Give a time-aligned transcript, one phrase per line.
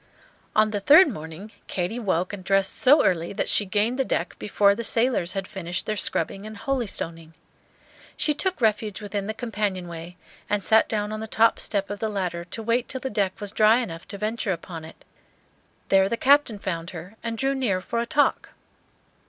[0.55, 4.33] On the third morning Katy woke and dressed so early, that she gained the deck
[4.39, 7.35] before the sailors had finished their scrubbing and holystoning.
[8.17, 10.17] She took refuge within the companion way,
[10.49, 13.39] and sat down on the top step of the ladder, to wait till the deck
[13.39, 15.05] was dry enough to venture upon it.
[15.89, 18.49] There the Captain found her and drew near for a talk.